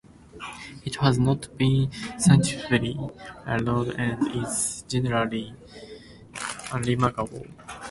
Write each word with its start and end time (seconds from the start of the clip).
It 0.83 0.95
has 0.95 1.19
not 1.19 1.55
been 1.59 1.91
significantly 2.17 2.97
eroded, 3.45 3.99
and 3.99 4.35
is 4.43 4.83
generally 4.89 5.53
unremarkable. 6.73 7.45